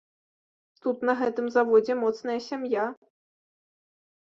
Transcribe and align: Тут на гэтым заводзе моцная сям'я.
Тут 0.85 0.97
на 1.09 1.13
гэтым 1.19 1.51
заводзе 1.57 1.93
моцная 2.01 2.39
сям'я. 2.49 2.89